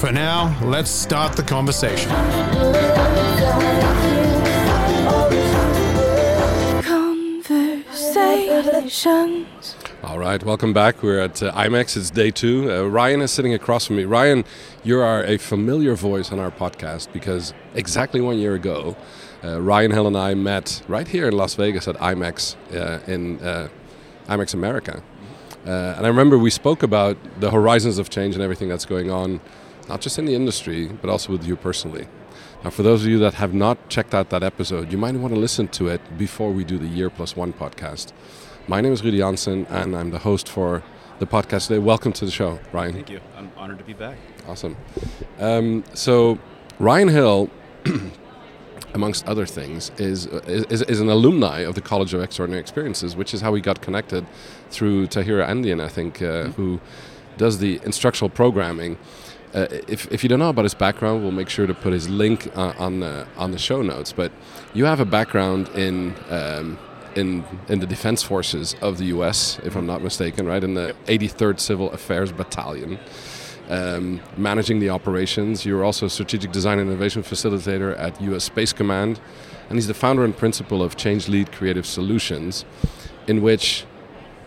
[0.00, 2.10] For now, let's start the conversation.
[6.82, 9.76] Conversations.
[10.02, 11.02] All right, welcome back.
[11.02, 11.98] We're at uh, IMEX.
[11.98, 12.72] It's day two.
[12.72, 14.06] Uh, Ryan is sitting across from me.
[14.06, 14.46] Ryan,
[14.84, 18.96] you are a familiar voice on our podcast because exactly one year ago,
[19.44, 23.38] uh, Ryan Hill and I met right here in Las Vegas at IMEX uh, in
[23.40, 23.68] uh,
[24.28, 25.02] IMEX America.
[25.66, 29.10] Uh, and I remember we spoke about the horizons of change and everything that's going
[29.10, 29.42] on
[29.88, 32.06] not just in the industry, but also with you personally.
[32.62, 35.32] Now, for those of you that have not checked out that episode, you might want
[35.32, 38.12] to listen to it before we do the Year Plus One podcast.
[38.68, 40.82] My name is Ruud Janssen, and I'm the host for
[41.18, 41.78] the podcast today.
[41.78, 42.92] Welcome to the show, Ryan.
[42.92, 43.20] Thank you.
[43.36, 44.16] I'm honored to be back.
[44.46, 44.76] Awesome.
[45.38, 46.38] Um, so,
[46.78, 47.50] Ryan Hill,
[48.94, 53.32] amongst other things, is, is, is an alumni of the College of Extraordinary Experiences, which
[53.32, 54.26] is how we got connected
[54.70, 56.50] through Tahira Endean, I think, uh, mm-hmm.
[56.52, 56.80] who
[57.38, 58.98] does the instructional programming.
[59.52, 62.08] Uh, if, if you don't know about his background, we'll make sure to put his
[62.08, 64.12] link uh, on the on the show notes.
[64.12, 64.30] But
[64.74, 66.78] you have a background in um,
[67.16, 70.62] in in the defense forces of the U.S., if I'm not mistaken, right?
[70.62, 73.00] In the 83rd Civil Affairs Battalion,
[73.68, 75.66] um, managing the operations.
[75.66, 78.44] You're also a strategic design and innovation facilitator at U.S.
[78.44, 79.20] Space Command,
[79.68, 82.64] and he's the founder and principal of Change Lead Creative Solutions,
[83.26, 83.84] in which,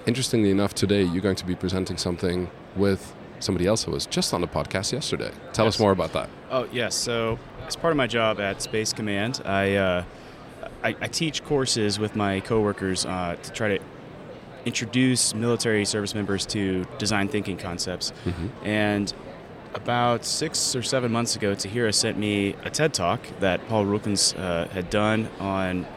[0.06, 3.14] interestingly enough, today you're going to be presenting something with
[3.44, 5.32] somebody else who was just on the podcast yesterday.
[5.54, 5.76] Tell yes.
[5.76, 6.30] us more about that.
[6.50, 6.96] Oh yes.
[6.96, 7.38] So
[7.68, 10.04] as part of my job at Space Command, I uh,
[10.84, 13.84] I, I, teach courses with my coworkers uh, to try to
[14.66, 18.12] introduce military service members to design thinking concepts.
[18.26, 18.66] Mm-hmm.
[18.66, 19.14] And
[19.74, 24.38] about six or seven months ago, Tahira sent me a TED talk that Paul Rulkens
[24.38, 25.88] uh, had done on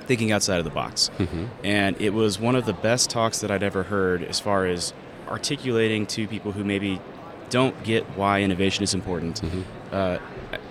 [0.00, 1.10] thinking outside of the box.
[1.18, 1.46] Mm-hmm.
[1.64, 4.94] And it was one of the best talks that I'd ever heard as far as
[5.28, 7.00] articulating to people who maybe
[7.50, 9.62] don't get why innovation is important, mm-hmm.
[9.92, 10.18] uh,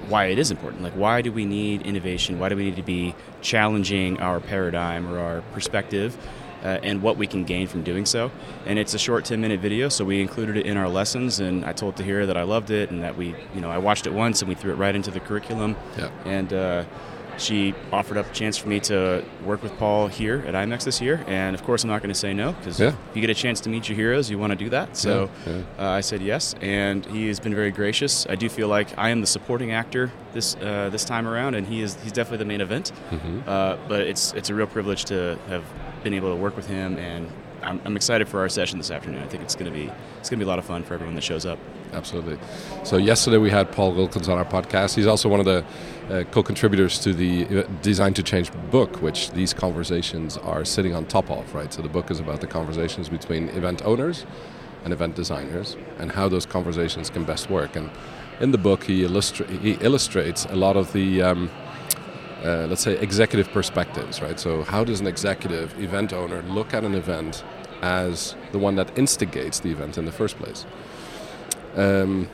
[0.07, 0.83] why it is important.
[0.83, 2.39] Like, why do we need innovation?
[2.39, 6.17] Why do we need to be challenging our paradigm or our perspective?
[6.63, 8.31] Uh, and what we can gain from doing so.
[8.65, 11.39] And it's a short 10 minute video, so we included it in our lessons.
[11.39, 14.07] And I told Tahira that I loved it and that we, you know, I watched
[14.07, 15.75] it once and we threw it right into the curriculum.
[15.97, 16.09] Yeah.
[16.25, 16.85] And, uh,
[17.37, 21.01] she offered up a chance for me to work with Paul here at IMEX this
[21.01, 22.89] year, and of course I'm not going to say no because yeah.
[22.89, 24.97] if you get a chance to meet your heroes, you want to do that.
[24.97, 25.63] So yeah, yeah.
[25.79, 28.27] Uh, I said yes, and he has been very gracious.
[28.29, 31.67] I do feel like I am the supporting actor this uh, this time around, and
[31.67, 32.91] he is he's definitely the main event.
[33.09, 33.47] Mm-hmm.
[33.47, 35.63] Uh, but it's it's a real privilege to have
[36.03, 37.29] been able to work with him and
[37.63, 39.21] I'm, I'm, excited for our session this afternoon.
[39.23, 40.93] I think it's going to be it's going to be a lot of fun for
[40.93, 41.59] everyone that shows up.
[41.93, 42.37] Absolutely.
[42.83, 44.95] So yesterday we had Paul Rulkens on our podcast.
[44.95, 45.65] He's also one of the
[46.09, 51.05] uh, co-contributors to the uh, Design to Change book, which these conversations are sitting on
[51.05, 51.53] top of.
[51.53, 51.73] Right.
[51.73, 54.25] So the book is about the conversations between event owners
[54.83, 57.75] and event designers and how those conversations can best work.
[57.75, 57.89] And
[58.39, 61.49] in the book, he, he illustrates a lot of the um,
[62.43, 64.39] uh, let's say executive perspectives, right?
[64.39, 67.43] So how does an executive event owner look at an event
[67.81, 70.65] as the one that instigates the event in the first place?
[71.77, 72.29] Um,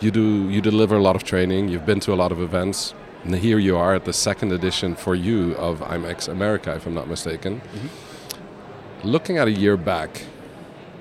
[0.00, 1.68] you do you deliver a lot of training.
[1.68, 2.94] You've been to a lot of events,
[3.24, 6.94] and here you are at the second edition for you of IMEX America, if I'm
[6.94, 7.60] not mistaken.
[7.60, 9.08] Mm-hmm.
[9.08, 10.22] Looking at a year back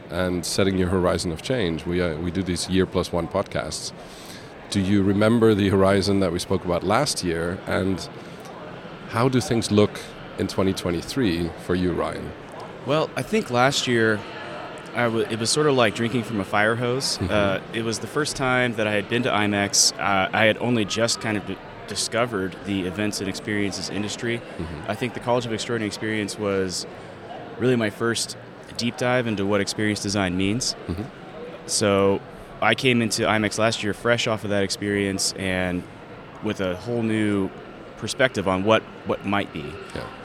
[0.10, 3.92] and setting your horizon of change, we uh, we do these year plus one podcasts
[4.70, 7.58] do you remember the horizon that we spoke about last year?
[7.68, 8.08] And
[9.10, 10.00] how do things look
[10.38, 12.32] in 2023 for you, Ryan?
[12.86, 14.20] Well, I think last year
[15.04, 17.18] w- it was sort of like drinking from a fire hose.
[17.18, 17.32] Mm-hmm.
[17.32, 19.94] Uh, it was the first time that I had been to IMEX.
[20.00, 21.58] Uh, I had only just kind of d-
[21.88, 24.40] discovered the events and experiences industry.
[24.58, 24.92] Mm-hmm.
[24.92, 26.88] I think the College of Extraordinary Experience was
[27.60, 28.38] really my first
[28.78, 30.76] deep dive into what experience design means.
[30.88, 31.04] Mm-hmm.
[31.68, 32.22] So
[32.62, 35.84] I came into IMEX last year fresh off of that experience and
[36.44, 37.50] with a whole new
[37.98, 39.66] perspective on what what might be.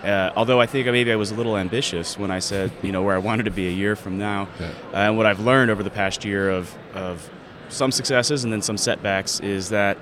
[0.05, 0.29] Yeah.
[0.31, 3.03] Uh, although I think maybe I was a little ambitious when I said you know
[3.03, 4.67] where I wanted to be a year from now, yeah.
[4.93, 7.29] uh, and what I've learned over the past year of of
[7.69, 9.97] some successes and then some setbacks is that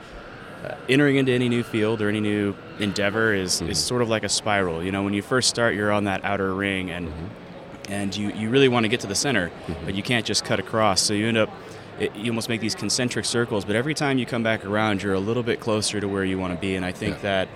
[0.65, 3.71] uh, entering into any new field or any new endeavor is, Mm-hmm.
[3.71, 4.83] is sort of like a spiral.
[4.83, 7.93] You know, when you first start, you're on that outer ring and Mm-hmm.
[7.93, 9.51] and you, you really want to get to the center,
[9.85, 11.01] but you can't just cut across.
[11.03, 11.51] So you end up,
[11.99, 13.65] it, you almost make these concentric circles.
[13.65, 16.39] But every time you come back around, you're a little bit closer to where you
[16.39, 16.77] want to be.
[16.77, 17.23] And I think Yeah.
[17.23, 17.49] that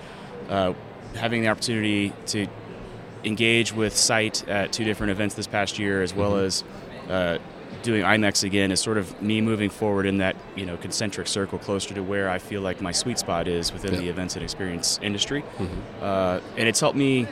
[0.49, 0.73] uh,
[1.15, 2.47] having the opportunity to
[3.23, 6.45] engage with site at two different events this past year, as well Mm-hmm.
[6.45, 6.63] as
[7.09, 7.37] uh,
[7.83, 11.57] doing IMEX again, is sort of me moving forward in that you know concentric circle
[11.59, 13.99] closer to where I feel like my sweet spot is within Yeah.
[14.01, 15.41] the events and experience industry.
[15.57, 16.03] Mm-hmm.
[16.03, 17.27] Uh, and it's helped me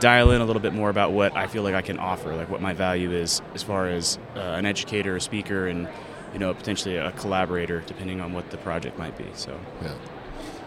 [0.00, 2.48] dial in a little bit more about what I feel like I can offer, like
[2.48, 5.86] what my value is as far as uh, an educator, a speaker, and
[6.32, 9.26] you know potentially a collaborator, depending on what the project might be.
[9.34, 9.58] So.
[9.82, 9.94] Yeah,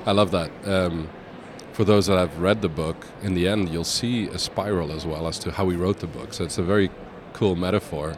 [0.06, 0.52] I love that.
[0.66, 1.10] Um,
[1.74, 5.06] for those that have read the book, in the end, you'll see a spiral as
[5.06, 6.34] well as to how we wrote the book.
[6.34, 6.90] So it's a very
[7.34, 8.16] cool metaphor.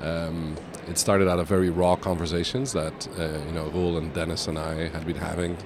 [0.00, 0.56] Um,
[0.86, 4.58] it started out of very raw conversations that uh, you know Roel and Dennis and
[4.58, 5.56] I had been having.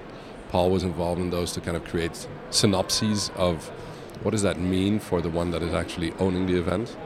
[0.48, 3.68] Paul was involved in those to kind of create synopses of
[4.22, 6.96] what does that mean for the one that is actually owning the event.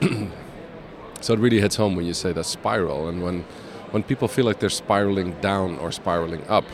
[1.26, 3.44] so it really hits home when you say that spiral, and when
[3.90, 6.64] when people feel like they're spiraling down or spiraling up,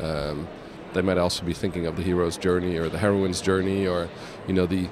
[0.00, 0.48] um,
[0.94, 4.08] they might also be thinking of the hero's journey or the heroine's journey, or
[4.48, 4.88] you know the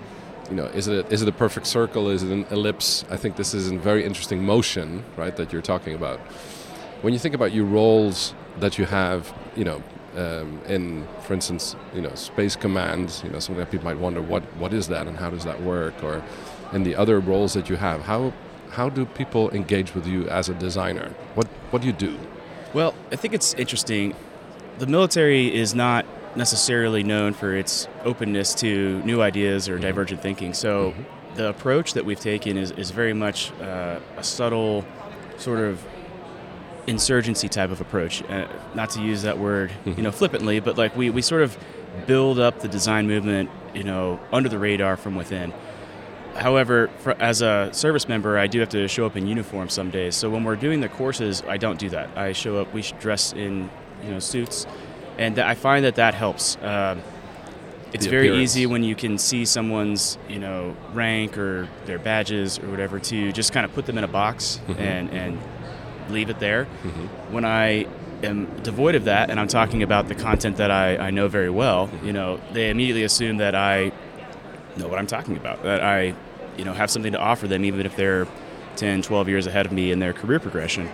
[0.50, 2.10] you know is it a, is it a perfect circle?
[2.10, 3.06] Is it an ellipse?
[3.08, 5.34] I think this is a very interesting motion, right?
[5.36, 6.20] That you're talking about.
[7.00, 9.82] When you think about your roles that you have, you know,
[10.18, 14.20] um, in, for instance, you know, Space Command, you know, something that people might wonder,
[14.20, 16.04] what what is that and how does that work?
[16.04, 16.22] Or
[16.74, 18.34] in the other roles that you have, how
[18.70, 21.14] how do people engage with you as a designer?
[21.34, 22.18] What what do you do?
[22.74, 24.14] Well, I think it's interesting.
[24.78, 26.04] The military is not
[26.36, 30.54] necessarily known for its openness to new ideas or divergent thinking.
[30.54, 30.94] So
[31.34, 34.84] the approach that we've taken is, is very much uh, a subtle
[35.38, 35.84] sort of
[36.86, 38.22] insurgency type of approach.
[38.24, 41.56] Uh, not to use that word, you know, flippantly, but like we, we sort of
[42.06, 45.52] build up the design movement, you know, under the radar from within.
[46.38, 49.90] However, for, as a service member, I do have to show up in uniform some
[49.90, 50.14] days.
[50.14, 52.16] So when we're doing the courses, I don't do that.
[52.16, 52.72] I show up.
[52.72, 53.68] We dress in,
[54.04, 54.66] you know, suits,
[55.18, 56.56] and th- I find that that helps.
[56.62, 57.02] Um,
[57.92, 58.50] it's very appearance.
[58.50, 63.32] easy when you can see someone's, you know, rank or their badges or whatever to
[63.32, 64.80] just kind of put them in a box mm-hmm.
[64.80, 65.38] and and
[66.10, 66.64] leave it there.
[66.64, 67.32] Mm-hmm.
[67.32, 67.86] When I
[68.22, 71.50] am devoid of that, and I'm talking about the content that I, I know very
[71.50, 72.06] well, mm-hmm.
[72.06, 73.92] you know, they immediately assume that I
[74.76, 75.62] know what I'm talking about.
[75.62, 76.14] That I,
[76.58, 78.26] you know, have something to offer them, even if they're
[78.76, 80.88] 10, 12 years ahead of me in their career progression.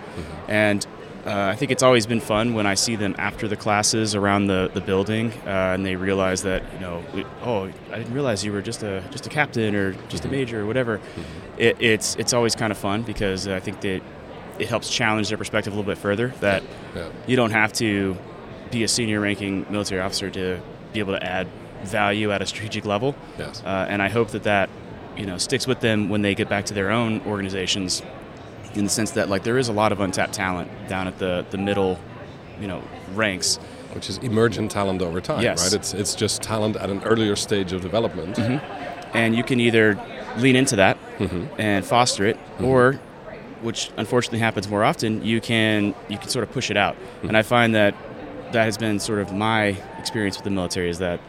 [0.47, 0.85] And
[1.25, 4.45] uh, I think it's always been fun when I see them after the classes around
[4.45, 8.45] the, the building, uh, and they realize that you know, we, oh, I didn't realize
[8.45, 11.01] you were just a just a captain or just a major or whatever.
[11.57, 14.01] It, it's it's always kind of fun because I think that
[14.59, 16.27] it helps challenge their perspective a little bit further.
[16.41, 16.61] That
[16.95, 17.09] Yeah.
[17.25, 18.15] you don't have to
[18.69, 20.59] be a senior ranking military officer to
[20.93, 21.47] be able to add
[21.83, 23.15] value at a strategic level.
[23.39, 23.63] Yes.
[23.65, 24.69] Uh, and I hope that that
[25.17, 28.01] you know sticks with them when they get back to their own organizations,
[28.73, 31.45] in the sense that like there is a lot of untapped talent down at the
[31.51, 31.99] the middle,
[32.59, 32.81] you know,
[33.13, 33.57] ranks.
[33.93, 35.63] Which is emergent talent over time, Yes.
[35.63, 35.73] right?
[35.79, 38.35] It's it's just talent at an earlier stage of development.
[38.35, 39.17] mm-hmm.
[39.17, 39.97] and you can either
[40.37, 41.45] lean into that Mm-hmm.
[41.61, 42.99] and foster it, or,
[43.61, 46.95] which unfortunately happens more often, you can you can sort of push it out.
[46.95, 47.27] Mm-hmm.
[47.29, 47.95] And I find that
[48.51, 51.21] that has been sort of my experience with the military is that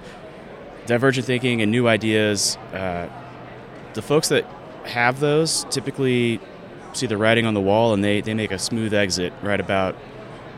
[0.87, 3.07] divergent thinking and new ideas, uh,
[3.97, 4.45] the folks that
[4.85, 6.41] have those typically
[6.93, 9.97] see the writing on the wall and they, they make a smooth exit right about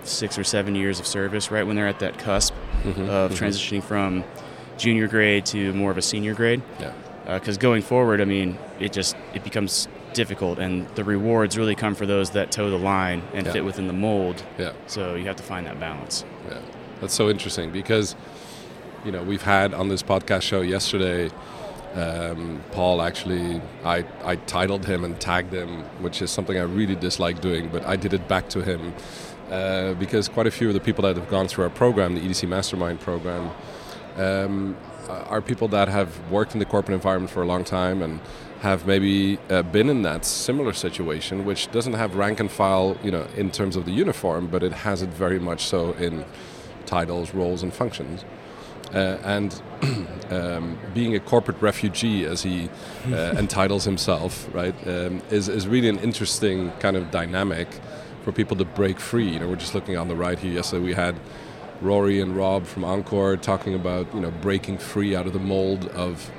[0.04, 3.44] six or seven years of service, right when they're at that cusp mm-hmm, of mm-hmm.
[3.44, 4.24] transitioning from
[4.76, 6.92] junior grade to more of a senior grade Yeah.
[7.26, 11.74] Uh, because going forward, I mean, it just it becomes difficult, and the rewards really
[11.74, 13.52] come for those that toe the line and Yeah.
[13.52, 14.42] fit within the mold.
[14.56, 14.72] Yeah.
[14.86, 16.24] So you have to find that balance.
[16.48, 16.56] Yeah,
[17.02, 18.16] that's so interesting because
[19.04, 21.30] you know we've had on this podcast show yesterday.
[21.94, 26.94] Um, Paul actually, I, I titled him and tagged him, which is something I really
[26.94, 28.94] dislike doing, but I did it back to him
[29.50, 32.20] uh, because quite a few of the people that have gone through our program, the
[32.20, 33.50] EDC Mastermind program,
[34.16, 34.76] um,
[35.08, 38.20] are people that have worked in the corporate environment for a long time and
[38.60, 43.10] have maybe uh, been in that similar situation, which doesn't have rank and file, you
[43.10, 46.24] know, in terms of the uniform, but it has it very much so in
[46.84, 48.24] titles, roles, and functions.
[48.94, 49.62] Uh, and
[50.30, 52.70] um, being a corporate refugee, as he
[53.12, 57.68] uh, entitles himself, right, um, is, is really an interesting kind of dynamic
[58.22, 59.28] for people to break free.
[59.28, 60.52] You know, we're just looking on the right here.
[60.52, 61.18] Yesterday we had
[61.80, 65.86] Rory and Rob from Encore talking about you know breaking free out of the mold
[65.88, 66.30] of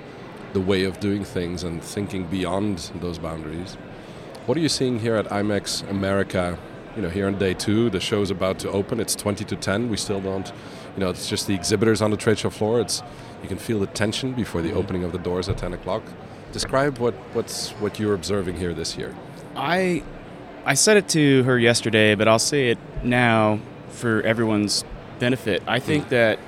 [0.53, 3.75] the way of doing things and thinking beyond those boundaries.
[4.45, 6.57] What are you seeing here at IMEX America?
[6.99, 8.99] You know, here on day two, the show's about to open.
[8.99, 9.87] It's 20 to 10.
[9.87, 10.51] We still don't,
[10.95, 12.81] you know, it's just the exhibitors on the trade show floor.
[12.81, 13.01] It's
[13.41, 16.03] you can feel the tension before the opening of the doors at 10 o'clock.
[16.51, 19.15] Describe what what's what you're observing here this year.
[19.55, 20.03] I
[20.65, 24.83] I said it to her yesterday, but I'll say it now for everyone's
[25.19, 25.63] benefit.
[25.67, 26.09] I think Mm.
[26.09, 26.39] that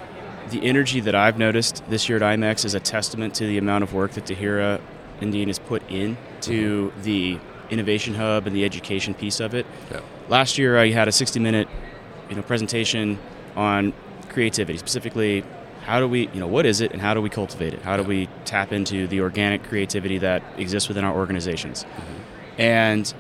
[0.50, 3.86] the energy that I've noticed this year at IMEX is a testament to the amount
[3.86, 4.82] of work that Tahira
[5.22, 7.40] Endean has put in to the
[7.72, 9.66] innovation hub and the education piece of it.
[9.92, 10.02] Yeah.
[10.30, 11.68] Last year, I had a 60-minute,
[12.30, 13.18] you know, presentation
[13.56, 13.94] on
[14.30, 15.44] creativity, specifically
[15.84, 17.82] how do we, you know, what is it and how do we cultivate it?
[17.82, 21.84] How do we tap into the organic creativity that exists within our organizations?
[21.84, 22.62] Mm-hmm.
[22.62, 23.14] And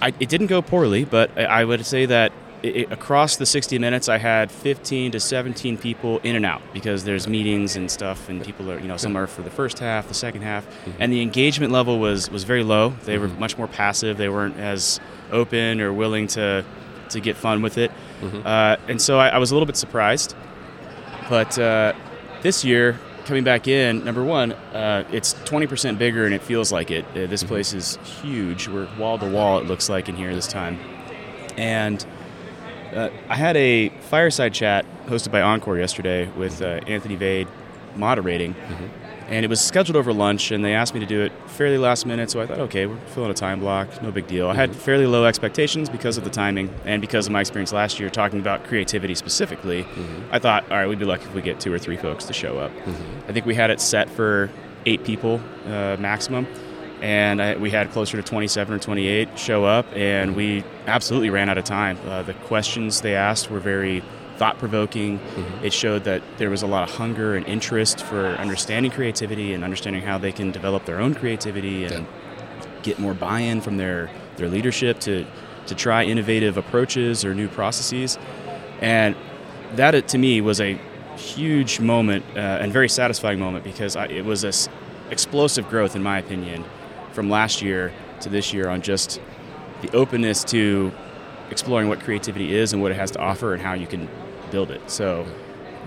[0.00, 2.32] I, it didn't go poorly, but I, I would say that
[2.62, 7.04] it, across the 60 minutes, I had 15 to 17 people in and out because
[7.04, 10.08] there's meetings and stuff, and people are, you know, some are for the first half,
[10.08, 10.66] the second half,
[10.98, 12.90] and the engagement level was was very low.
[13.04, 14.16] They were much more passive.
[14.16, 15.00] They weren't as
[15.30, 16.64] open or willing to
[17.10, 17.90] to get fun with it,
[18.44, 20.34] uh, and so I, I was a little bit surprised.
[21.28, 21.92] But uh,
[22.42, 26.90] this year, coming back in, number one, uh, it's 20% bigger and it feels like
[26.90, 27.04] it.
[27.10, 28.68] Uh, this place is huge.
[28.68, 30.78] We're wall to wall, it looks like, in here this time.
[31.56, 32.04] And
[32.94, 37.48] uh, I had a fireside chat hosted by Encore yesterday with uh, Anthony Vade
[37.96, 38.54] moderating.
[39.28, 42.04] And it was scheduled over lunch, and they asked me to do it fairly last
[42.04, 42.30] minute.
[42.30, 44.48] So I thought, okay, we're filling a time block, no big deal.
[44.48, 47.98] I had fairly low expectations because of the timing and because of my experience last
[47.98, 49.86] year talking about creativity specifically.
[50.30, 52.34] I thought, all right, we'd be lucky if we get two or three folks to
[52.34, 52.72] show up.
[53.28, 54.50] I think we had it set for
[54.84, 56.46] eight people uh, maximum,
[57.02, 61.48] and I, we had closer to 27 or 28 show up, and we absolutely ran
[61.48, 61.98] out of time.
[62.06, 64.04] Uh, the questions they asked were very
[64.36, 65.18] thought provoking.
[65.64, 69.64] It showed that there was a lot of hunger and interest for understanding creativity and
[69.64, 72.06] understanding how they can develop their own creativity and
[72.82, 75.26] get more buy-in from their, their leadership to,
[75.66, 78.16] to try innovative approaches or new processes.
[78.80, 79.16] And
[79.74, 80.78] that, to me, was a
[81.16, 84.68] huge moment uh, and very satisfying moment because I, it was this
[85.10, 86.64] explosive growth, in my opinion,
[87.12, 89.20] from last year to this year on just
[89.82, 90.92] the openness to
[91.50, 94.08] exploring what creativity is and what it has to offer and how you can
[94.50, 94.90] build it.
[94.90, 95.26] So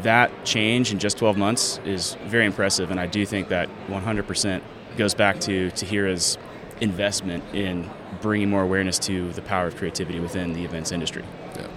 [0.04, 4.62] that change in just 12 months is very impressive, and I do think that 100%
[4.98, 6.38] goes back to Tahira's
[6.82, 7.90] investment in
[8.22, 11.24] bringing more awareness to the power of creativity within the events industry.
[11.56, 11.68] Yeah.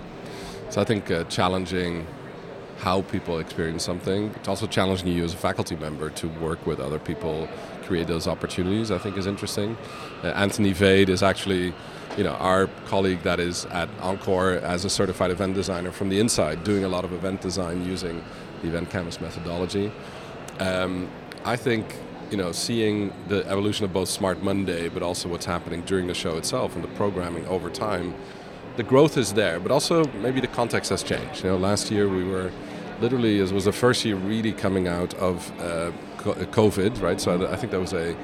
[0.70, 2.06] So I think uh, challenging
[2.78, 6.80] how people experience something, it's also challenging you as a faculty member to work with
[6.80, 7.48] other people,
[7.82, 8.90] create those opportunities.
[8.90, 9.76] I think is interesting.
[10.22, 11.74] Uh, Anthony Vade is actually,
[12.16, 16.20] you know, our colleague that is at Encore as a certified event designer from the
[16.20, 18.22] inside, doing a lot of event design using
[18.62, 19.92] the Event Canvas methodology.
[20.60, 21.08] Um,
[21.44, 21.94] I think
[22.30, 26.14] you know seeing the evolution of both Smart Monday, but also what's happening during the
[26.14, 28.14] show itself and the programming over time.
[28.76, 31.42] The growth is there, but also maybe the context has changed.
[31.42, 32.52] You know, last year we were
[33.00, 37.20] literally it was the first year really coming out of uh, COVID, right?
[37.20, 38.16] So I I think that was a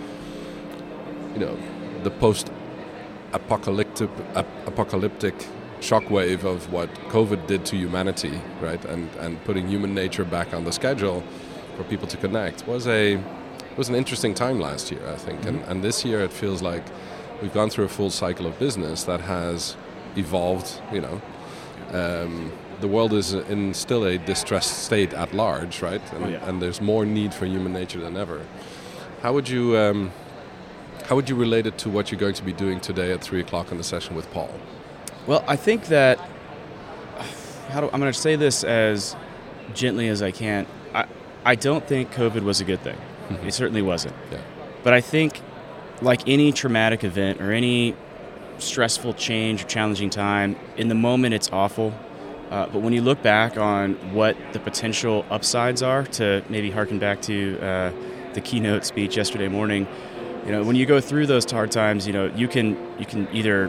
[1.34, 1.56] you know
[2.02, 2.50] the post
[3.32, 5.34] apocalyptic ap- apocalyptic
[5.80, 8.84] shockwave of what COVID did to humanity, right?
[8.84, 11.22] And and putting human nature back on the schedule
[11.76, 13.18] for people to connect was a
[13.76, 15.44] was an interesting time last year, I think.
[15.46, 16.84] And and this year it feels like
[17.42, 19.76] we've gone through a full cycle of business that has
[20.16, 20.80] evolved.
[20.92, 21.22] You know,
[21.92, 26.00] um, the world is in still a distressed state at large, right?
[26.12, 26.48] And, Oh, yeah.
[26.48, 28.40] and there's more need for human nature than ever.
[29.22, 30.12] How would you um,
[31.08, 33.40] how would you relate it to what you're going to be doing today at three
[33.40, 34.50] o'clock in the session with Paul?
[35.26, 36.18] Well, I think that
[37.68, 39.16] how do, I'm going to say this as
[39.74, 40.66] gently as I can.
[40.94, 41.06] I,
[41.44, 42.96] I don't think COVID was a good thing.
[43.46, 44.14] It certainly wasn't.
[44.30, 44.38] Yeah.
[44.82, 45.40] But I think,
[46.02, 47.96] like any traumatic event or any
[48.58, 51.94] stressful change or challenging time, in the moment it's awful.
[52.54, 57.00] Uh, but when you look back on what the potential upsides are, to maybe harken
[57.00, 57.90] back to uh,
[58.34, 59.88] the keynote speech yesterday morning,
[60.46, 63.26] you know, when you go through those hard times, you know, you can you can
[63.32, 63.68] either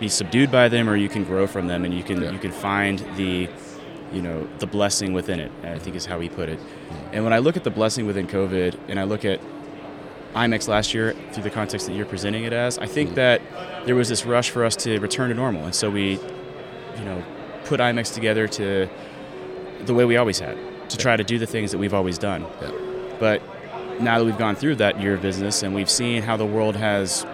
[0.00, 2.30] be subdued by them or you can grow from them, and you can Yeah.
[2.30, 3.50] you can find the
[4.14, 5.52] you know the blessing within it.
[5.62, 6.58] I think is how he put it.
[7.12, 9.40] And when I look at the blessing within COVID, and I look at
[10.34, 13.42] IMEX last year through the context that you're presenting it as, I think that
[13.84, 16.12] there was this rush for us to return to normal, and so we,
[16.98, 17.22] you know,
[17.64, 18.88] put IMEX together to
[19.84, 20.56] the way we always had
[20.90, 22.46] to try to do the things that we've always done.
[22.60, 22.70] Yeah.
[23.18, 23.42] But
[24.00, 26.76] now that we've gone through that year of business and we've seen how the world
[26.76, 27.26] has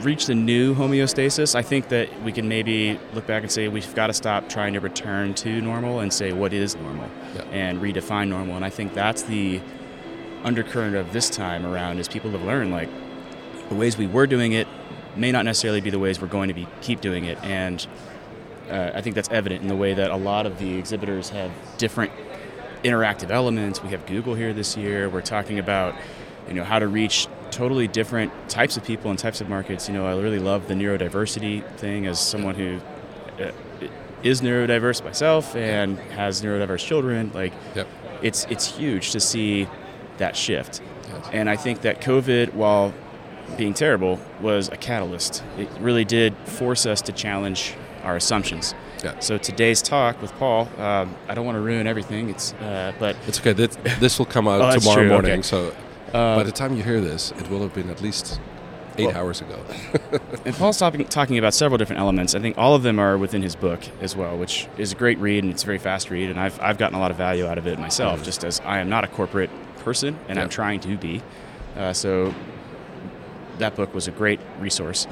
[0.00, 3.94] reached a new homeostasis, I think that we can maybe look back and say we've
[3.94, 7.42] got to stop trying to return to normal and say what is normal Yeah.
[7.52, 8.56] and redefine normal.
[8.56, 9.60] And I think that's the
[10.44, 12.88] undercurrent of this time around is people have learned like
[13.68, 14.68] the ways we were doing it
[15.16, 17.36] may not necessarily be the ways we're going to be keep doing it.
[17.42, 17.84] And
[18.70, 21.50] uh, I think that's evident in the way that a lot of the exhibitors have
[21.78, 22.12] different
[22.84, 23.82] interactive elements.
[23.82, 25.08] We have Google here this year.
[25.08, 25.94] We're talking about
[26.48, 29.88] you know how to reach totally different types of people and types of markets.
[29.88, 32.78] You know, I really love the neurodiversity thing as someone who
[33.42, 33.50] uh,
[34.22, 37.30] is neurodiverse myself and has neurodiverse children.
[37.34, 37.86] Like, Yep.
[38.22, 39.68] it's it's huge to see
[40.18, 40.80] that shift.
[41.08, 41.28] Yes.
[41.32, 42.92] And I think that COVID, while
[43.56, 45.42] being terrible, was a catalyst.
[45.56, 47.74] It really did force us to challenge
[48.08, 48.74] our assumptions.
[49.04, 49.18] Yeah.
[49.20, 52.30] So today's talk with Paul, um, I don't want to ruin everything.
[52.30, 53.52] It's uh, but It's okay.
[53.52, 55.32] This, this will come out Oh, tomorrow true, morning.
[55.32, 55.42] okay.
[55.42, 55.74] So
[56.12, 58.40] uh, by the time you hear this, it will have been at least
[58.96, 59.62] eight Well- hours ago.
[60.44, 62.34] And Paul's talking, talking about several different elements.
[62.34, 65.18] I think all of them are within his book as well, which is a great
[65.18, 66.30] read and it's a very fast read.
[66.30, 68.78] And I've, I've gotten a lot of value out of it myself, just as I
[68.78, 69.50] am not a corporate
[69.80, 71.22] person and I'm trying to be.
[71.76, 72.34] Uh, so
[73.58, 75.06] that book was a great resource.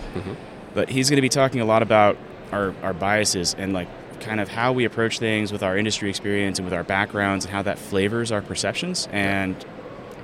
[0.73, 2.17] But he's going to be talking a lot about
[2.53, 3.88] our, our biases and like
[4.21, 7.53] kind of how we approach things with our industry experience and with our backgrounds and
[7.53, 9.09] how that flavors our perceptions.
[9.12, 9.57] And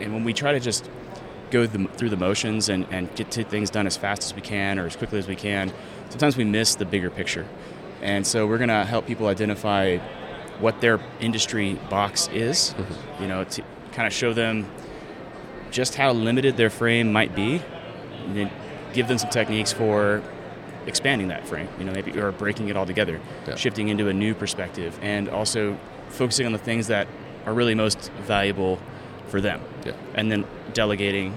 [0.00, 0.88] and when we try to just
[1.50, 4.40] go the, through the motions and, and get to things done as fast as we
[4.40, 5.72] can or as quickly as we can,
[6.08, 7.46] sometimes we miss the bigger picture.
[8.00, 9.98] And so we're going to help people identify
[10.58, 13.22] what their industry box is, mm-hmm.
[13.22, 13.62] you know, to
[13.92, 14.66] kind of show them
[15.70, 17.62] just how limited their frame might be,
[18.24, 18.50] and then
[18.92, 20.22] give them some techniques for
[20.86, 23.54] expanding that frame, you know, maybe or breaking it all together, Yeah.
[23.56, 25.76] shifting into a new perspective, and also
[26.08, 27.06] focusing on the things that
[27.46, 28.78] are really most valuable
[29.28, 29.92] for them Yeah.
[30.14, 31.34] and then delegating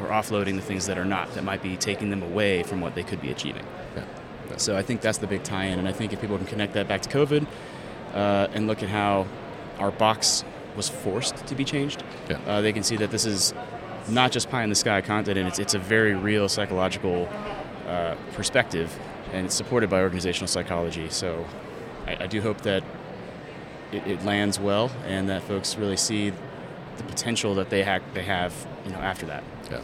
[0.00, 2.94] or offloading the things that are not that might be taking them away from what
[2.94, 3.64] they could be achieving.
[3.96, 4.02] Yeah.
[4.56, 6.88] So I think that's the big tie-in, and I think if people can connect that
[6.88, 7.46] back to COVID
[8.14, 9.26] uh, and look at how
[9.78, 10.44] our box
[10.76, 12.38] was forced to be changed, Yeah.
[12.46, 13.54] uh, they can see that this is
[14.08, 17.28] not just pie in the sky content, and it's it's a very real psychological
[17.90, 18.96] uh, perspective,
[19.32, 21.08] and it's supported by organizational psychology.
[21.10, 21.44] So
[22.06, 22.84] I, I do hope that
[23.92, 26.32] it, it lands well, and that folks really see
[26.96, 29.42] the potential that they ha- they have, you know, after that.
[29.70, 29.80] Yeah.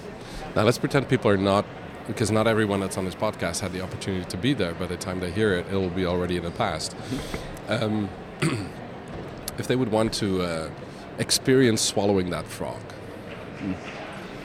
[0.55, 1.65] Now let's pretend people are not,
[2.07, 4.75] because not everyone that's on this podcast had the opportunity to be there.
[4.75, 6.97] By the time they hear it, it will be already in the past.
[7.69, 8.09] Um,
[9.59, 10.71] if they would want to uh,
[11.19, 12.81] experience swallowing that frog,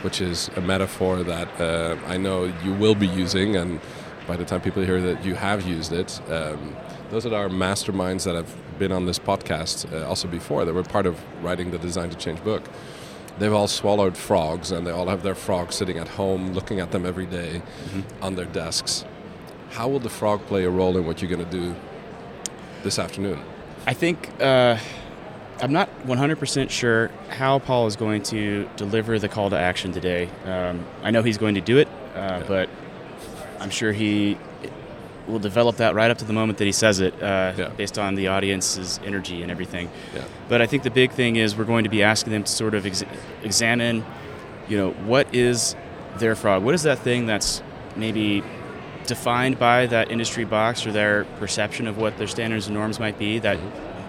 [0.03, 3.79] which is a metaphor that uh, I know you will be using, and
[4.27, 6.75] by the time people hear that you have used it, um,
[7.09, 10.65] those are our masterminds that have been on this podcast uh, also before.
[10.65, 12.63] that were part of writing the Design to Change book.
[13.39, 16.91] They've all swallowed frogs, and they all have their frogs sitting at home, looking at
[16.91, 17.61] them every day
[18.21, 19.05] on their desks.
[19.71, 21.75] How will the frog play a role in what you're going to do
[22.83, 23.39] this afternoon?
[23.87, 24.77] I think uh,
[25.62, 30.28] I'm not 100% sure how Paul is going to deliver the call to action today.
[30.45, 32.67] Um, I know he's going to do it, uh, but
[33.60, 34.38] I'm sure he
[35.28, 37.69] will develop that right up to the moment that he says it, uh, Yeah.
[37.78, 39.89] based on the audience's energy and everything.
[40.15, 40.24] Yeah.
[40.50, 42.74] But I think the big thing is we're going to be asking them to sort
[42.74, 43.04] of ex-
[43.43, 44.04] examine,
[44.67, 45.76] you know, what is
[46.17, 46.63] their frog?
[46.63, 47.62] What is that thing that's
[47.95, 48.43] maybe
[49.06, 53.19] defined by that industry box or their perception of what their standards and norms might
[53.19, 53.58] be that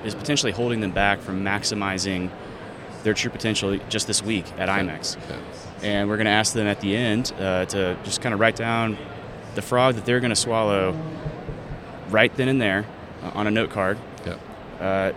[0.05, 2.31] is potentially holding them back from maximizing
[3.05, 5.17] their true potential just this week at IMEX?
[5.83, 8.57] And we're going to ask them at the end uh, to just kind of write
[8.57, 8.97] down
[9.55, 10.97] the frog that they're going to swallow
[12.11, 12.85] right then and there
[13.23, 14.35] uh, on a note card Yeah.
[14.81, 15.12] uh,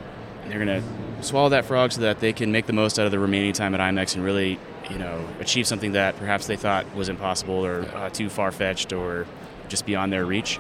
[0.47, 3.11] they're going to swallow that frog so that they can make the most out of
[3.11, 4.59] the remaining time at IMEX and really,
[4.91, 8.93] you know, achieve something that perhaps they thought was impossible or uh, too far fetched
[8.93, 9.25] or
[9.69, 10.59] just beyond their reach.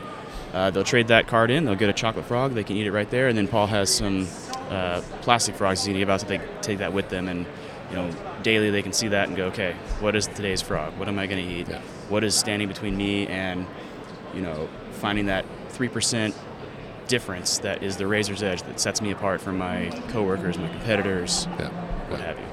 [0.55, 1.65] Uh, they'll trade that card in.
[1.65, 2.53] They'll get a chocolate frog.
[2.53, 3.27] They can eat it right there.
[3.27, 4.25] And then Paul has some
[4.69, 7.27] uh, plastic frogs he's going to give out so they take that with them.
[7.27, 7.45] And
[7.91, 8.09] you know,
[8.41, 10.97] daily they can see that and go, okay, what is today's frog?
[10.97, 11.67] What am I going to eat?
[11.67, 11.81] Yeah.
[12.07, 13.67] What is standing between me and,
[14.33, 16.33] you know, finding that three percent
[17.09, 21.47] difference that is the razor's edge that sets me apart from my coworkers, my competitors,
[21.59, 21.69] Yeah.
[22.09, 22.25] what yeah.
[22.27, 22.45] have you.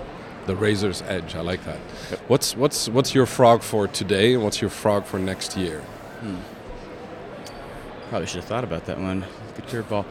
[0.46, 1.36] The razor's edge.
[1.36, 1.78] I like that.
[2.26, 5.84] What's what's what's your frog for today, and what's your frog for next year?
[8.12, 9.24] Probably should have thought about that one.
[9.54, 10.04] Good curveball.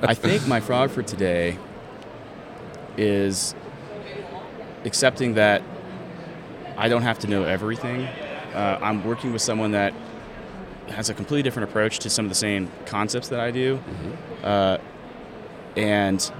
[0.00, 1.58] I think my frog for today
[2.96, 3.54] is
[4.86, 5.60] accepting that
[6.78, 8.06] I don't have to know everything.
[8.54, 9.92] Uh, I'm working with someone that
[10.88, 13.78] has a completely different approach to some of the same concepts that I do,
[14.42, 14.78] uh,
[15.76, 16.32] and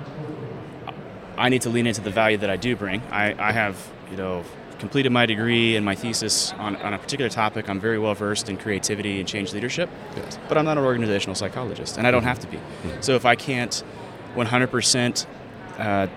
[1.37, 3.03] I need to lean into the value that I do bring.
[3.11, 3.77] I, I have,
[4.11, 4.45] you know,
[4.83, 7.69] completed my degree and my thesis on, on a particular topic.
[7.69, 10.41] I'm very well versed in creativity and change leadership Yes.
[10.49, 12.29] but I'm not an organizational psychologist, and I don't mm-hmm.
[12.29, 12.57] have to be.
[12.57, 13.01] Mm-hmm.
[13.01, 13.85] So if I can't
[14.35, 15.27] 100%
[15.79, 16.09] uh,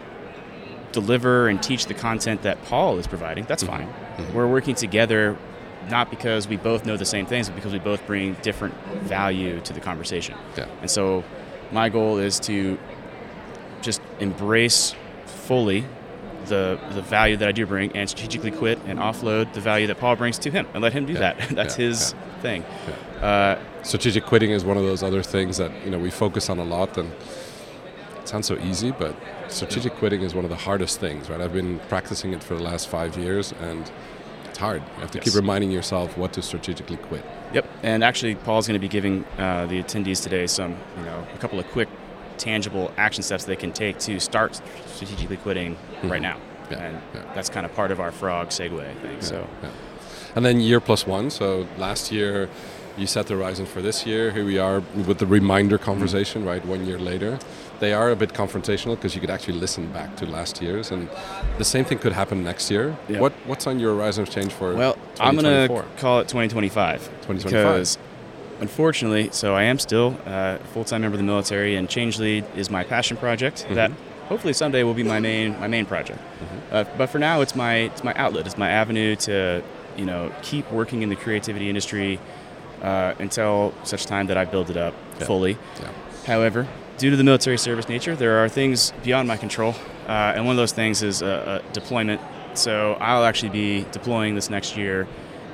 [0.91, 3.87] deliver and teach the content that Paul is providing, that's mm-hmm.
[4.17, 4.33] fine.
[4.33, 5.37] We're working together
[5.91, 8.73] not because we both know the same things, but because we both bring different
[9.03, 10.35] value to the conversation.
[10.57, 10.67] Yeah.
[10.81, 11.23] And so,
[11.71, 12.79] my goal is to
[13.83, 15.85] just embrace fully
[16.45, 19.99] the the value that I do bring, and strategically quit and offload the value that
[19.99, 21.19] Paul brings to him, and let him do Yeah.
[21.19, 21.49] that.
[21.51, 21.85] That's Yeah.
[21.87, 22.63] his thing.
[23.21, 26.59] Uh, strategic quitting is one of those other things that you know we focus on
[26.59, 27.11] a lot and
[28.21, 29.15] it sounds so easy but
[29.47, 32.61] strategic quitting is one of the hardest things right i've been practicing it for the
[32.63, 33.89] last five years and
[34.49, 38.35] it's hard you have to keep reminding yourself what to strategically quit Yep, and actually,
[38.35, 41.65] Paul's going to be giving uh, the attendees today some, you know, a couple of
[41.67, 41.87] quick,
[42.37, 46.35] tangible action steps they can take to start strategically quitting right now.
[46.35, 46.73] Mm-hmm.
[46.73, 47.21] Yeah, And yeah.
[47.35, 49.21] that's kind of part of our frog segue, I think.
[49.23, 49.69] So, Yeah.
[50.35, 52.49] and then year plus one so last year
[52.97, 56.65] you set the horizon for this year here we are with the reminder conversation right
[56.65, 57.37] one year later
[57.79, 61.09] they are a bit confrontational because you could actually listen back to last year's and
[61.57, 62.91] the same thing could happen next year
[63.23, 66.99] what what's on your horizon of change for well, I'm going to call it 2025.
[67.27, 67.51] 2025.
[67.51, 67.97] Because,
[68.59, 72.45] unfortunately, so I am still uh, a full-time member of the military, and Change Lead
[72.55, 73.73] is my passion project Mm-hmm.
[73.75, 73.91] that
[74.27, 76.19] hopefully someday will be my main my main project.
[76.19, 76.75] Mm-hmm.
[76.75, 78.45] Uh, but for now, it's my it's my outlet.
[78.45, 79.61] It's my avenue to
[79.97, 82.19] you know keep working in the creativity industry
[82.81, 85.25] uh, until such time that I build it up Yeah.
[85.25, 85.57] fully.
[85.81, 85.91] Yeah.
[86.25, 89.75] However, due to the military service nature, there are things beyond my control,
[90.07, 91.19] uh, and one of those things is
[91.73, 92.19] deployment.
[92.55, 95.07] So I'll actually be deploying this next year,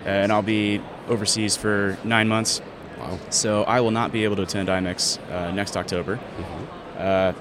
[0.06, 2.62] uh, and I'll be overseas for nine months.
[3.02, 6.20] Wow So I will not be able to attend IMEX uh, next October.
[6.98, 7.34] Uh,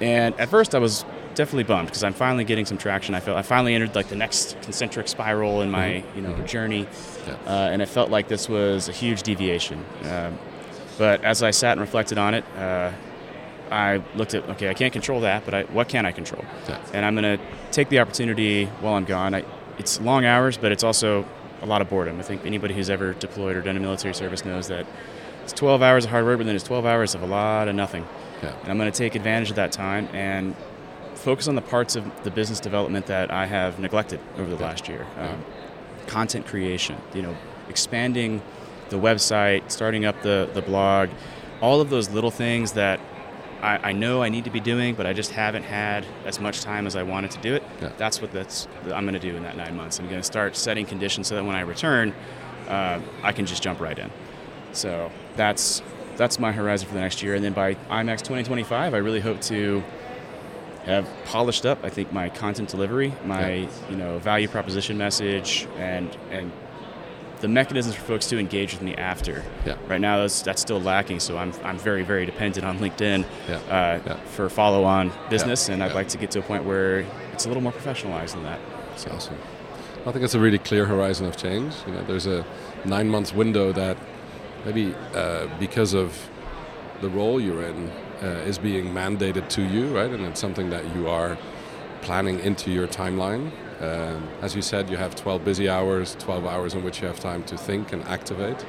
[0.00, 3.14] and at first, I was definitely bummed because I'm finally getting some traction.
[3.14, 6.86] I felt I finally entered like the next concentric spiral in my you know journey,
[7.26, 7.34] Yeah.
[7.46, 9.84] uh, and it felt like this was a huge deviation.
[10.04, 10.38] Um,
[10.98, 12.90] but as I sat and reflected on it, uh,
[13.70, 16.44] I looked at okay, I can't control that, but I, what can I control?
[16.68, 16.78] Yeah.
[16.92, 19.34] And I'm going to take the opportunity while I'm gone.
[19.34, 19.44] I,
[19.78, 21.24] it's long hours, but it's also
[21.62, 22.18] a lot of boredom.
[22.18, 24.86] I think anybody who's ever deployed or done a military service knows that
[25.44, 27.74] it's 12 hours of hard work, but then it's 12 hours of a lot of
[27.74, 28.06] nothing.
[28.42, 28.54] Yeah.
[28.60, 30.54] And I'm going to take advantage of that time and
[31.14, 34.88] focus on the parts of the business development that I have neglected over the last
[34.88, 35.06] year.
[35.18, 35.44] Um,
[36.06, 37.36] content creation, you know,
[37.68, 38.42] expanding
[38.90, 41.08] the website, starting up the, the blog,
[41.60, 43.00] all of those little things that
[43.62, 46.62] I, I know I need to be doing, but I just haven't had as much
[46.62, 47.62] time as I wanted to do it.
[47.80, 47.90] Yeah.
[47.96, 49.98] That's what that's I'm going to do in that nine months.
[50.00, 52.12] I'm going to start setting conditions so that when I return,
[52.68, 54.10] uh, I can just jump right in.
[54.72, 55.80] So that's
[56.16, 59.40] that's my horizon for the next year, and then by IMEX 2025, I really hope
[59.42, 59.82] to
[60.84, 61.84] have polished up.
[61.84, 63.68] I think my content delivery, my Yeah.
[63.90, 66.50] you know value proposition message, and and
[67.42, 69.44] the mechanisms for folks to engage with me after.
[69.66, 69.76] Yeah.
[69.88, 71.20] Right now, that's, that's still lacking.
[71.20, 73.56] So I'm, I'm very very dependent on LinkedIn Yeah.
[73.56, 74.16] uh, Yeah.
[74.34, 77.48] for follow on business, and I'd like to get to a point where it's a
[77.48, 78.60] little more professionalized than that.
[78.90, 79.36] That's awesome.
[80.06, 81.74] I think it's a really clear horizon of change.
[81.86, 82.44] You know, there's a
[82.84, 83.96] nine months window that
[84.64, 86.16] maybe uh, because of
[87.00, 87.90] the role you're in
[88.22, 90.10] uh, is being mandated to you, right?
[90.10, 91.36] And it's something that you are
[92.02, 93.50] planning into your timeline.
[93.82, 97.18] Um, as you said, you have 12 busy hours, 12 hours in which you have
[97.18, 98.64] time to think and activate.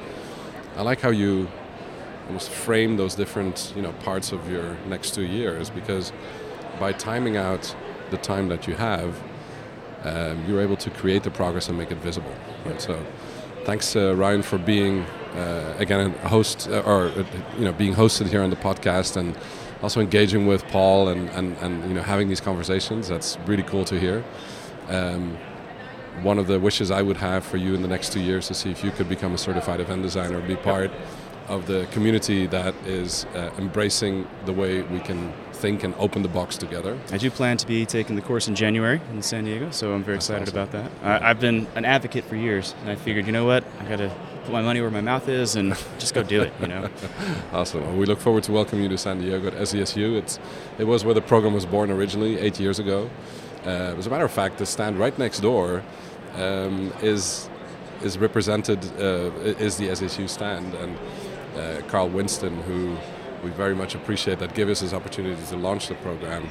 [0.76, 1.48] I like how you
[2.26, 6.12] almost frame those different, you know, parts of your next two years because
[6.80, 7.74] by timing out
[8.10, 9.22] the time that you have,
[10.02, 12.34] um, you're able to create the progress and make it visible.
[12.64, 12.80] Right?
[12.80, 13.00] So,
[13.64, 15.02] thanks, uh, Ryan, for being
[15.34, 17.24] uh, again a host uh, or uh,
[17.58, 19.36] you know being hosted here on the podcast and
[19.82, 23.08] also engaging with Paul and, and, and you know having these conversations.
[23.08, 24.24] That's really cool to hear.
[24.88, 25.36] Um,
[26.22, 28.54] one of the wishes I would have for you in the next two years to
[28.54, 30.90] see if you could become a certified event designer, be part
[31.48, 36.28] of the community that is uh, embracing the way we can think and open the
[36.28, 36.98] box together.
[37.10, 40.02] I do plan to be taking the course in January in San Diego, so I'm
[40.04, 40.58] very That's excited awesome.
[40.78, 41.22] about that.
[41.22, 43.96] I, I've been an advocate for years, and I figured, you know what, I got
[43.96, 44.10] to
[44.44, 46.52] put my money where my mouth is and just go do it.
[46.60, 46.88] You know,
[47.52, 47.82] Awesome.
[47.82, 50.16] Well, we look forward to welcoming you to San Diego at SDSU.
[50.16, 50.38] It's,
[50.78, 53.10] it was where the program was born originally, eight years ago.
[53.64, 55.82] Uh, as a matter of fact, the stand right next door
[56.34, 57.48] um, is
[58.02, 60.98] is represented uh, is the SDSU stand, and
[61.56, 62.96] uh, Carl Winston, who
[63.42, 66.48] we very much appreciate that gave us this opportunity to launch the program.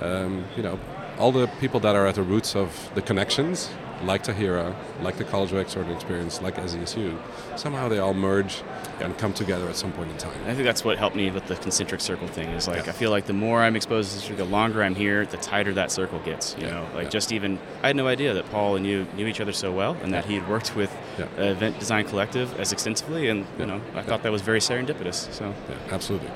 [0.00, 0.78] Um, you know,
[1.18, 3.70] all the people that are at the roots of the connections,
[4.02, 7.16] like Tahira, like the College of Extraordinary Experience, like SDSU,
[7.56, 8.62] somehow they all merge
[9.00, 10.36] and come together at some point in time.
[10.46, 12.48] I think that's what helped me with the concentric circle thing.
[12.50, 12.90] Is like Yeah.
[12.90, 15.72] I feel like the more I'm exposed to this, the longer I'm here, the tighter
[15.74, 16.54] that circle gets.
[16.58, 17.10] You Yeah, know, like yeah.
[17.10, 19.96] just even I had no idea that Paul and you knew each other so well,
[20.02, 21.26] and that he had worked with Yeah.
[21.38, 23.60] uh, Event Design Collective as extensively, and Yeah.
[23.60, 25.32] you know, I thought that was very serendipitous.
[25.32, 26.30] So Yeah, absolutely.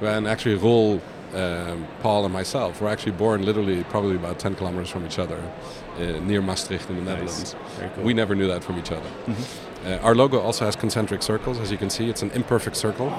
[0.00, 1.02] And actually, Roel,
[1.34, 5.40] um, Paul, and myself were actually born literally probably about 10 kilometers from each other
[5.96, 7.54] uh, near Maastricht in the Netherlands.
[7.76, 8.04] Very cool.
[8.04, 9.08] We never knew that from each other.
[9.84, 12.08] Uh, our logo also has concentric circles, as you can see.
[12.08, 13.12] It's an imperfect circle.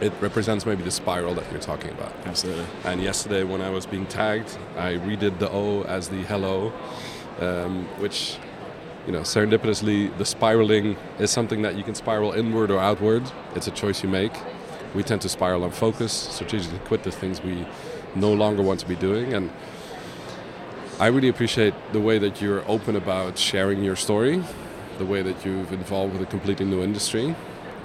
[0.00, 2.12] It represents maybe the spiral that you're talking about.
[2.24, 2.66] Absolutely.
[2.84, 6.72] And yesterday, when I was being tagged, I redid the O as the hello,
[7.40, 8.36] um, which,
[9.06, 13.22] you know, serendipitously, the spiraling is something that you can spiral inward or outward.
[13.54, 14.32] It's a choice you make.
[14.94, 17.66] We tend to spiral on focus, strategically quit the things we
[18.14, 19.34] no longer want to be doing.
[19.34, 19.50] And
[21.00, 24.42] I really appreciate the way that you're open about sharing your story,
[24.98, 27.34] the way that you've involved with a completely new industry.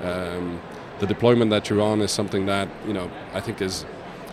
[0.04, 0.62] Um,
[1.00, 3.86] the deployment that you're on is something that you know I think is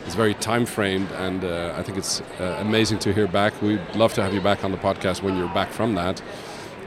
[0.07, 3.61] is very time framed, and uh, I think it's uh, amazing to hear back.
[3.63, 6.23] We'd love to have you back on the podcast when you're back from that,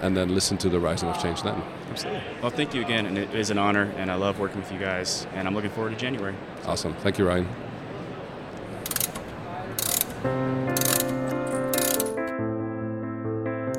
[0.01, 1.61] and then listen to the Rising of Change then.
[1.89, 2.21] Absolutely.
[2.41, 4.79] Well, thank you again, and it is an honor, and I love working with you
[4.79, 6.35] guys, and I'm looking forward to January.
[6.65, 6.93] Awesome.
[6.95, 7.47] Thank you, Ryan.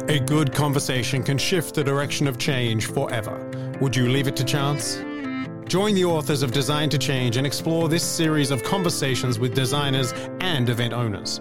[0.09, 3.49] A good conversation can shift the direction of change forever.
[3.81, 4.97] Would you leave it to chance?
[5.69, 10.13] Join the authors of Design to Change and explore this series of conversations with designers
[10.41, 11.41] and event owners.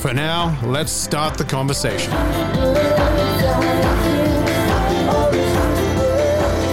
[0.00, 2.10] For now, let's start the conversation.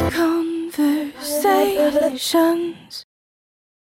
[0.10, 3.07] Conversations.